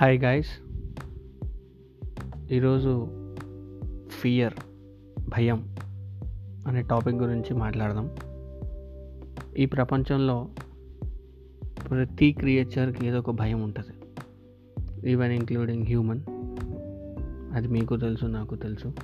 Hi 0.00 0.20
guys 0.20 0.48
ఈరోజు 2.52 3.08
fear 4.22 4.52
భయం 5.28 5.76
అనే 6.66 6.82
టాపిక్ 6.82 7.16
గురించి 7.16 7.54
మాట్లాడదాం. 7.54 8.10
ఈ 9.58 9.66
ప్రపంచంలో 9.66 10.48
ప్రతి 11.90 12.32
క్రియేచర్కి 12.32 13.06
ఏదో 13.06 13.18
ఒక 13.18 13.30
భయం 13.30 13.62
ఉంటుంది. 13.62 13.94
ఈవెన్ 15.10 15.32
ఇంక్లూడింగ్ 15.32 15.86
హ్యూమన్ 15.86 16.20
అది 17.54 17.68
మీకు 17.68 17.96
తెలుసు 17.96 18.26
నాకు 18.26 18.54
తెలుసు. 18.54 18.94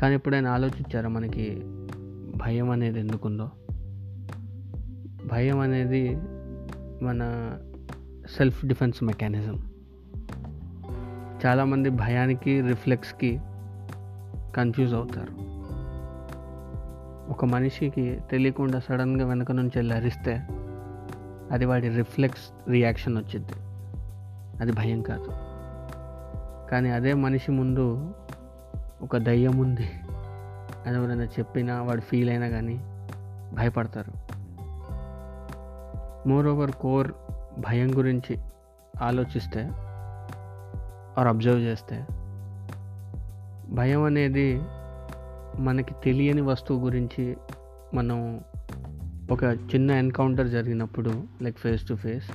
కానీ 0.00 0.14
ఎప్పుడైనా 0.14 0.50
ఆలోచించారా 0.50 1.08
మనకి 1.08 1.60
భయం 2.36 2.70
అనేది 2.70 3.00
ఎందుకుందో? 3.00 3.50
భయం 5.32 5.58
అనేది 5.58 6.16
మన 7.04 7.22
సెల్ఫ్ 8.28 8.66
డిఫెన్స్ 8.66 9.04
మెకానిజం. 9.04 9.62
చాలామంది 11.46 11.90
భయానికి 11.90 12.60
రిఫ్లెక్స్కి 12.60 13.40
కన్ఫ్యూజ్ 14.56 14.94
అవుతారు. 14.94 15.50
ఒక 17.32 17.44
మనిషికి 17.44 18.20
తెలియకుండా 18.30 18.78
సడన్గా 18.78 19.26
వెనక 19.26 19.52
నుంచి 19.52 19.70
వెళ్ళి 19.76 19.94
అరిస్తే 19.94 20.42
అది 21.52 21.64
వాడి 21.64 21.88
రిఫ్లెక్స్ 21.88 22.70
రియాక్షన్ 22.70 23.18
వచ్చింది 23.18 23.52
అది 24.60 24.72
భయం 24.72 25.02
కాదు. 25.02 25.28
కానీ 26.70 26.90
అదే 26.90 27.14
మనిషి 27.14 27.50
ముందు 27.50 28.14
ఒక 29.02 29.16
దయ్యం 29.16 29.58
ఉంది. 29.58 29.90
అని 30.86 30.96
ఎవరైనా 30.96 31.24
చెప్పినా 31.24 31.82
వాడు 31.82 32.00
ఫీల్ 32.00 32.30
అయినా 32.30 32.48
కానీ 32.48 32.74
భయపడతారు. 33.54 34.30
మోర్ 36.28 36.46
ఓవర్ 36.46 36.70
కోర్ 36.70 37.12
భయం 37.60 37.98
గురించి 37.98 38.38
ఆలోచిస్తే 39.02 39.70
ఆర్ 41.18 41.28
అబ్జర్వ్ 41.28 41.60
చేస్తే 41.60 42.06
భయం 43.74 44.02
అనేది 44.02 44.60
మనకి 45.58 45.94
తెలియని 46.04 46.40
వస్తువు 46.40 46.84
గురించి 46.84 47.36
మనం 47.94 48.40
ఒక 49.30 49.44
చిన్న 49.44 49.90
ఎన్కౌంటర్ 49.90 50.50
జరిగినప్పుడు 50.50 51.24
like 51.42 51.58
face 51.58 51.88
to 51.88 51.94
face 51.94 52.30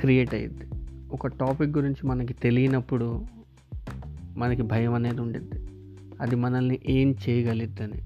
create 0.00 0.34
అయ్యిద్ది. 0.34 0.66
ఒక 1.12 1.26
టాపిక్ 1.26 1.78
గురించి 1.78 2.06
మనకి 2.06 2.32
తెలియనప్పుడు 2.32 3.26
మనకి 4.36 4.62
భయం 4.62 4.94
అనేది 4.94 5.20
ఉండిద్ది. 5.20 5.62
అది 6.20 6.36
మనల్ని 6.36 6.78
ఏం 6.88 7.14
చేయగలిద్దని. 7.28 8.02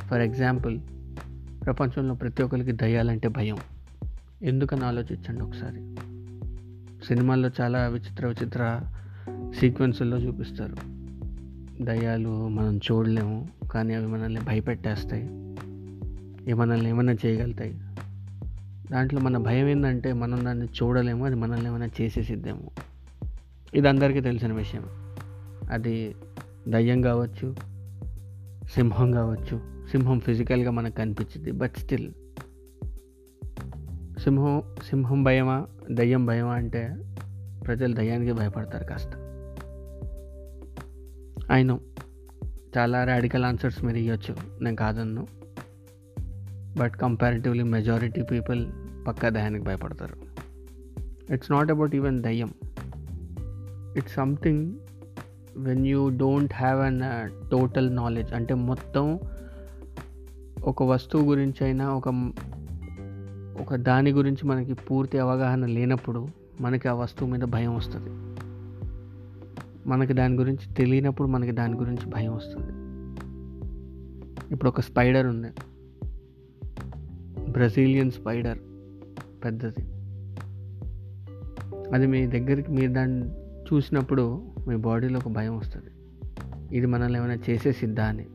ఫర్ 0.00 0.20
ఎగ్జాంపుల్ 0.20 0.80
ప్రపంచంలో 1.64 2.14
ప్రతి 2.14 2.42
ఒక్కరికి 2.42 2.72
దయ్యాలంటే 2.72 3.28
భయం. 3.28 3.56
ఎందుకని 4.42 4.84
ఆలోచించండి 4.84 5.42
ఒకసారి? 5.42 5.94
సినిమాల్లో 7.06 7.50
చాలా 7.60 7.86
విచిత్ర 7.86 8.26
విచిత్ర 8.26 8.80
సీక్వెన్సుల్లో 9.58 10.16
చూపిస్తారు. 10.16 10.76
దయ్యాలు 11.82 12.48
మనం 12.48 12.76
చూడలేము 12.76 13.48
కానీ 13.72 13.94
అవి 13.94 14.06
మనల్ని 14.06 14.40
భయపెట్టేస్తాయి. 14.40 15.22
ఏమనల్ని 15.22 16.54
మనల్ని 16.54 16.88
ఏమైనా 16.88 17.12
చేయగలుగుతాయి. 17.26 17.80
దాంట్లో 18.90 19.20
మన 19.20 19.38
భయం 19.38 19.68
ఏంటంటే 19.68 20.12
మనం 20.12 20.44
దాన్ని 20.44 20.66
చూడలేము 20.66 21.26
అది 21.26 21.34
మనల్ని 21.34 21.66
ఏమైనా 21.66 21.88
చేసేసిద్దేమో. 22.00 22.70
ఇది 23.74 23.88
అందరికీ 23.88 24.20
తెలిసిన 24.20 24.52
విషయం. 24.52 24.84
అది 25.70 26.14
దయ్యం 26.68 27.02
కావచ్చు 27.02 27.56
సింహం 28.74 29.12
కావచ్చు 29.12 29.60
సింహం 29.90 30.20
ఫిజికల్గా 30.20 30.70
మనకు 30.70 30.94
కనిపించింది 30.94 31.50
బట్ 31.52 31.72
స్టిల్ 31.76 32.10
సింహం 34.28 34.62
సింహం 34.90 35.22
భయమా 35.22 35.66
దయ్యం 35.90 36.26
భయమా 36.26 36.52
అంటే 36.52 36.96
ప్రజలు 37.66 37.94
దయ్యానికి 37.94 38.32
భయపడతారు 38.32 38.84
కాస్త. 38.84 39.10
అయినో 41.50 41.80
చాలా 42.78 43.04
రాడికల్ 43.04 43.44
ఆన్సర్స్ 43.44 43.84
మీరు 43.84 43.96
ఇవ్వచ్చు 43.96 44.62
నేను 44.62 44.76
కాదన్ను. 44.76 45.26
బట్ 46.78 46.92
కంపారిటివ్లీ 46.92 47.62
మెజారిటీ 47.62 48.22
పీపుల్ 48.22 48.66
పక్కా 49.06 49.28
దయ్యానికి 49.28 49.64
భయపడతారు. 49.64 50.16
ఇట్స్ 51.32 51.52
నాట్ 51.52 51.70
అబౌట్ 51.70 51.94
ఈవెన్ 51.94 52.22
దయ్యం. 52.22 52.54
It's 53.96 54.14
something 54.14 54.74
when 55.56 55.86
you 55.86 56.08
don't 56.08 56.54
have 56.54 56.80
an 56.80 57.02
total 57.50 57.96
knowledge 57.96 58.32
అంటే 58.32 58.54
మొత్తం 58.54 59.18
ఒక 60.64 60.82
వస్తువు 60.82 61.24
గురించి 61.24 61.64
అయినా 61.64 61.94
ఒక 61.94 62.32
ఒక 63.60 63.74
దాని 63.74 64.10
గురించి 64.10 64.48
మనకి 64.48 64.74
పూర్తి 64.74 65.18
అవగాహన 65.18 65.66
లేనప్పుడు 65.66 66.28
మనకి 66.60 66.88
ఆ 66.88 66.92
వస్తువు 66.92 67.30
మీద 67.30 67.40
భయం 67.40 67.76
వస్తుంది. 67.76 68.38
మనకి 69.88 70.12
దాని 70.12 70.34
గురించి 70.34 70.74
తెలియనప్పుడు 70.74 71.28
మనకి 71.28 71.50
దాని 71.50 71.74
గురించి 71.74 72.10
భయం 72.10 72.34
వస్తుంది. 72.34 72.72
ఇప్పుడు 74.52 74.68
ఒక 74.68 74.80
స్పైడర్ 74.80 75.26
ఉంది. 75.26 75.48
బ్రెజిలియన్ 77.50 78.10
స్పైడర్ 78.10 78.58
పెద్దది. 79.44 79.80
అది 81.94 82.06
మీ 82.06 82.26
దగ్గరికి 82.26 82.70
మీరు 82.70 82.92
దాన్ని 82.92 83.30
చూసినప్పుడు 83.40 84.42
మీ 84.68 84.76
బాడీలో 84.76 85.18
ఒక 85.18 85.28
భయం 85.28 85.56
వస్తుంది. 85.56 85.86
ఇది 86.76 86.86
మనల్ని 86.86 87.18
ఏమైనా 87.18 87.34
చేసేసిద్దా 87.50 88.04
అని. 88.04 88.26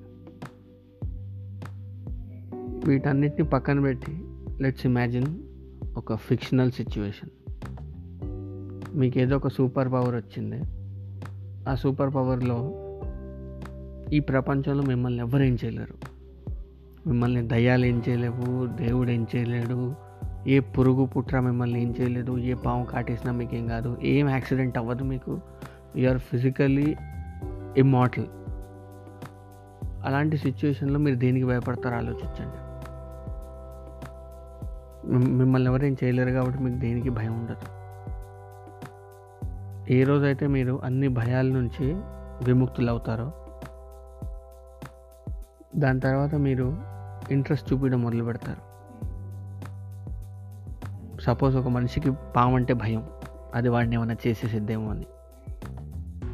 వీటన్నిటిని 2.88 3.50
పక్కన 3.50 3.80
పెట్టి 3.80 4.23
లెట్స్ 4.64 4.86
ఇమాజిన్ 4.86 5.26
ఒక 5.98 6.16
ఫిక్షనల్ 6.16 6.72
సిచ్యువేషన్ 6.72 7.30
మీకు 8.96 9.20
ఏదో 9.20 9.36
ఒక 9.36 9.48
సూపర్ 9.48 9.92
పవర్ 9.92 10.16
వచ్చింది. 10.16 10.62
ఆ 11.70 11.76
సూపర్ 11.76 12.16
పవర్లో 12.16 12.74
ఈ 14.14 14.20
ప్రపంచంలో 14.20 14.84
మిమ్మల్ని 14.84 15.20
ఎవరు 15.20 15.44
ఏం 15.44 15.58
చేయలేరు? 15.66 15.94
మిమ్మల్ని 17.10 17.48
దయ్యాలు 17.48 17.86
ఏం 17.86 18.04
చేయలేవు 18.10 18.66
దేవుడు 18.66 19.12
ఏం 19.12 19.28
చేయలేడు 19.36 19.96
ఏ 20.48 20.60
పురుగు 20.60 21.06
పుట్ర 21.06 21.40
మిమ్మల్ని 21.40 21.82
ఏం 21.82 21.96
చేయలేదు 22.02 22.38
ఏ 22.38 22.54
పాము 22.54 22.86
కాటేసినా 22.86 23.34
మీకు 23.34 23.56
ఏం 23.56 23.68
కాదు 23.68 23.98
ఏం 24.04 24.30
యాక్సిడెంట్ 24.30 24.78
అవ్వదు 24.78 25.04
మీకు. 25.04 25.40
ఆర్ 26.10 26.18
ఫిజికల్లీ 26.18 26.96
ఇమ్మార్టల్ 27.78 28.26
అలాంటి 30.06 30.38
సిచ్యువేషన్లో 30.38 31.00
మీరు 31.00 31.16
దేనికి 31.16 31.46
భయపడతారో 31.46 31.98
ఆలోచించండి. 31.98 32.63
మిమ్మల్ని 35.06 35.70
ఎవరేం 35.70 35.96
చేయలేరు 36.04 36.32
కాబట్టి 36.32 36.64
మీకు 36.64 36.80
దేనికి 36.80 37.10
భయం 37.10 37.40
ఉండదు. 37.40 37.84
ఏ 39.94 40.04
రోజైతే 40.04 40.48
మీరు 40.48 40.82
అన్ని 40.84 41.08
భయాల 41.08 41.46
నుంచి 41.46 41.94
విముక్తులు 42.46 42.90
అవుతారో 42.90 43.34
దాని 45.76 46.00
తర్వాత 46.00 46.36
మీరు 46.36 46.78
ఇంట్రెస్ట్ 47.32 47.74
చూపించడం 47.74 48.02
మొదలు 48.02 48.24
పెడతారు. 48.24 48.74
సపోజ్ 51.22 51.56
ఒక 51.56 51.68
మనిషికి 51.68 52.12
పాము 52.36 52.56
అంటే 52.56 52.74
భయం 52.74 53.08
అది 53.56 53.70
వాడిని 53.70 53.96
ఏమైనా 53.96 54.16
చేసేసిద్దేమో 54.28 54.92
అని. 54.92 55.06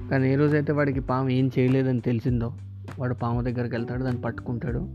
కానీ 0.10 0.34
ఏ 0.34 0.36
రోజైతే 0.36 0.74
వాడికి 0.74 1.00
పాము 1.00 1.30
ఏం 1.30 1.52
చేయలేదని 1.60 2.02
తెలిసిందో 2.02 2.54
వాడు 3.00 3.14
పాము 3.14 3.42
దగ్గరికి 3.42 3.76
వెళ్తాడు 3.76 4.04
దాన్ని 4.04 4.22
పట్టుకుంటాడు. 4.22 4.90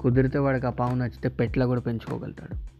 కుదిరితే 0.00 0.38
వాడికి 0.38 0.66
ఆ 0.66 0.70
పాము 0.70 0.94
నచ్చితే 0.94 1.28
పెట్లా 1.28 1.66
కూడా 1.66 1.80
పెంచుకోగలుగుతాడు. 1.80 2.77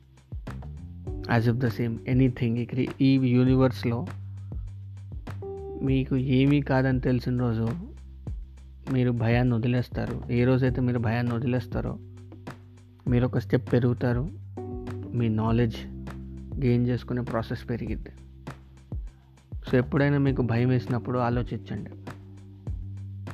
As 1.31 1.49
of 1.49 1.57
the 1.57 1.67
same 1.67 1.99
anything 2.09 2.87
ఈ 3.01 3.15
యూనివర్స్లో 3.15 4.07
మీకు 5.83 6.17
ఏమీ 6.17 6.61
కాదని 6.61 7.01
తెలిసిన 7.01 7.41
రోజు 7.41 7.69
మీరు 8.93 9.11
భయాన్ని 9.11 9.55
వదిలేస్తారు. 9.55 10.23
ఏ 10.31 10.45
రోజైతే 10.45 10.81
మీరు 10.81 10.99
భయాన్ని 10.99 11.35
వదిలేస్తారో 11.35 11.99
మీరు 13.09 13.27
ఒక 13.27 13.39
స్టెప్ 13.39 13.73
పెరుగుతారు. 13.73 14.29
మీ 15.13 15.29
నాలెడ్జ్ 15.29 15.77
గెయిన్ 16.65 16.87
చేసుకునే 16.87 17.23
ప్రాసెస్ 17.23 17.71
పెరిగిద్ది. 17.71 18.11
సో 19.71 19.79
ఎప్పుడైనా 19.79 20.19
మీకు 20.19 20.43
భయం 20.43 20.69
వేసినప్పుడు 20.69 21.19
ఆలోచించండి. 21.19 21.91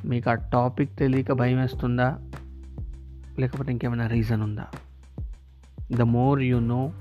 మీకు 0.09 0.31
ఆ 0.31 0.35
టాపిక్ 0.35 0.97
తెలియక 0.99 1.33
భయం 1.33 1.61
వేస్తుందా? 1.61 2.19
లేకపోతే 3.39 3.73
ఇంకేమైనా 3.73 4.07
రీజన్ 4.07 4.43
ఉందా? 4.43 4.67
The 5.93 6.03
more 6.03 6.43
you 6.43 6.61
know 6.61 6.93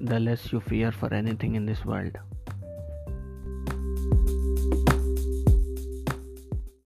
the 0.00 0.20
less 0.20 0.52
you 0.52 0.60
fear 0.60 0.92
for 0.92 1.12
anything 1.12 1.54
in 1.54 1.66
this 1.66 1.84
world. 1.84 2.16